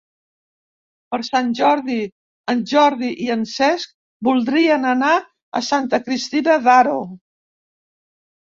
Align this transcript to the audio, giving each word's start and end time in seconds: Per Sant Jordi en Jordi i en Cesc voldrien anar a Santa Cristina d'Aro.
Per 1.15 1.19
Sant 1.27 1.49
Jordi 1.59 1.97
en 2.53 2.63
Jordi 2.71 3.09
i 3.25 3.29
en 3.35 3.43
Cesc 3.51 3.93
voldrien 4.29 4.89
anar 4.93 5.13
a 5.61 5.63
Santa 5.69 6.01
Cristina 6.09 6.57
d'Aro. 6.67 6.99